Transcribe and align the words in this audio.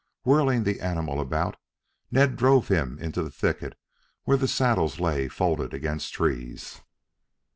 Whirling 0.23 0.63
the 0.63 0.79
animal 0.81 1.21
about, 1.21 1.57
Ned 2.09 2.35
drove 2.35 2.69
him 2.69 2.97
into 2.97 3.21
the 3.21 3.29
thicket 3.29 3.77
where 4.23 4.35
the 4.35 4.47
saddles 4.47 4.99
lay 4.99 5.27
folded 5.27 5.75
against 5.75 6.11
trees. 6.13 6.81